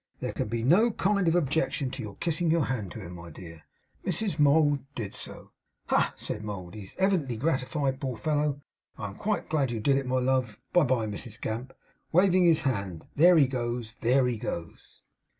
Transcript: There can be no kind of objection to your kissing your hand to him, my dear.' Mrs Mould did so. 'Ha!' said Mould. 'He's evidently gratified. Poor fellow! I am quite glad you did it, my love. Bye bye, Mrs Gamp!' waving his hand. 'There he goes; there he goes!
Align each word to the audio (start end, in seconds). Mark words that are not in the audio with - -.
There 0.19 0.33
can 0.33 0.47
be 0.47 0.63
no 0.63 0.89
kind 0.89 1.27
of 1.27 1.35
objection 1.35 1.91
to 1.91 2.01
your 2.01 2.15
kissing 2.15 2.49
your 2.49 2.65
hand 2.65 2.89
to 2.93 2.99
him, 3.01 3.11
my 3.13 3.29
dear.' 3.29 3.61
Mrs 4.03 4.39
Mould 4.39 4.79
did 4.95 5.13
so. 5.13 5.51
'Ha!' 5.89 6.15
said 6.17 6.43
Mould. 6.43 6.73
'He's 6.73 6.95
evidently 6.97 7.37
gratified. 7.37 8.01
Poor 8.01 8.17
fellow! 8.17 8.61
I 8.97 9.09
am 9.09 9.15
quite 9.15 9.47
glad 9.47 9.69
you 9.69 9.79
did 9.79 9.97
it, 9.97 10.07
my 10.07 10.17
love. 10.17 10.57
Bye 10.73 10.85
bye, 10.85 11.05
Mrs 11.05 11.39
Gamp!' 11.39 11.71
waving 12.11 12.45
his 12.45 12.61
hand. 12.61 13.05
'There 13.15 13.37
he 13.37 13.45
goes; 13.47 13.93
there 14.01 14.25
he 14.25 14.37
goes! 14.39 15.03